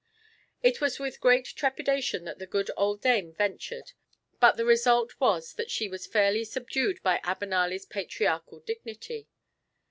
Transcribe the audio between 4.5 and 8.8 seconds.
the result was that she was fairly subdued by Abenali's patriarchal